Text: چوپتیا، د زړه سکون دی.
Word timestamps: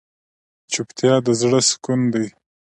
چوپتیا، 0.71 1.13
د 1.25 1.27
زړه 1.41 1.59
سکون 1.69 2.01
دی. 2.13 2.27